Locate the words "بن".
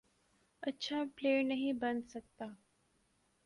1.73-2.01